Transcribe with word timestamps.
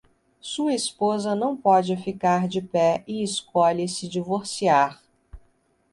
Sua 0.41 0.73
esposa 0.73 1.35
não 1.35 1.55
pode 1.55 1.95
ficar 1.95 2.47
de 2.47 2.59
pé 2.59 3.03
e 3.07 3.21
escolhe 3.21 3.87
se 3.87 4.07
divorciar 4.07 4.99